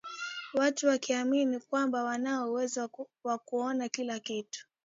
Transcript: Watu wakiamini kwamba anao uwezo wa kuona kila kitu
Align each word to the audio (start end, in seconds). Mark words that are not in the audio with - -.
Watu 0.53 0.87
wakiamini 0.87 1.59
kwamba 1.59 2.11
anao 2.11 2.49
uwezo 2.51 2.89
wa 3.23 3.37
kuona 3.37 3.89
kila 3.89 4.19
kitu 4.19 4.67